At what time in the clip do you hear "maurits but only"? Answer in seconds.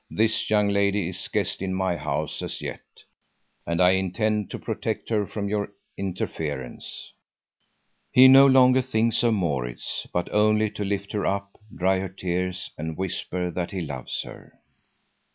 9.35-10.71